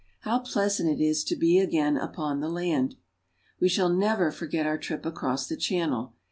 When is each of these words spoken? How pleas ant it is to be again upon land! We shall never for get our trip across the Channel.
How 0.21 0.39
pleas 0.39 0.79
ant 0.79 0.89
it 0.89 0.99
is 0.99 1.23
to 1.25 1.35
be 1.35 1.59
again 1.59 1.95
upon 1.95 2.41
land! 2.41 2.95
We 3.59 3.69
shall 3.69 3.89
never 3.89 4.31
for 4.31 4.47
get 4.47 4.65
our 4.65 4.79
trip 4.79 5.05
across 5.05 5.45
the 5.47 5.55
Channel. 5.55 6.15